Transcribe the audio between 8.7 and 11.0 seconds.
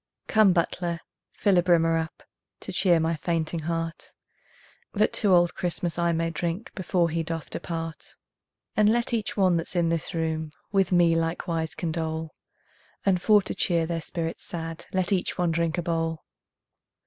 And let each one that's in this room With